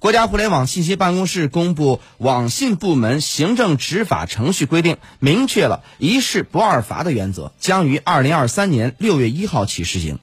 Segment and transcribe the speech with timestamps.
[0.00, 10.18] 国家互联网信息办公室公布《网信部门行政执法程序规定》，明确了一事不二罚的原则，将于二零二三年六月一号起施行。